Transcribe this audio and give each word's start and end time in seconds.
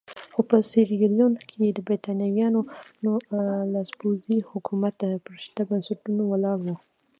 خو 0.33 0.41
په 0.49 0.57
سیریلیون 0.71 1.33
کې 1.49 1.63
د 1.69 1.79
برېټانویانو 1.87 2.61
لاسپوڅی 3.73 4.35
حکومت 4.51 4.97
پر 5.25 5.35
شته 5.45 5.61
بنسټونو 5.69 6.23
ولاړ 6.31 6.57
وو. 6.63 6.75